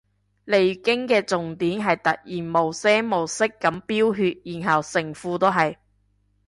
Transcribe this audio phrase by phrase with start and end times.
[0.47, 5.75] 嚟月經嘅重點係突然無聲無息噉飆血然後成褲都係